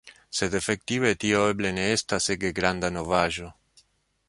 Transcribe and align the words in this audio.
Sed 0.37 0.55
efektive 0.59 1.11
tio 1.25 1.43
eble 1.51 1.73
ne 1.77 1.85
estas 1.97 2.29
ege 2.37 2.53
granda 2.61 2.93
novaĵo. 2.99 3.53